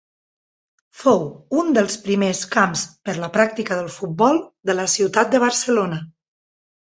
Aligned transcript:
Fou 1.01 1.19
un 1.63 1.67
dels 1.77 1.97
primers 2.05 2.39
camps 2.55 2.85
per 3.09 3.13
la 3.25 3.29
pràctica 3.37 3.77
del 3.81 3.93
futbol 3.97 4.41
de 4.71 4.77
la 4.79 4.87
ciutat 4.95 5.31
de 5.35 5.43
Barcelona. 5.47 6.01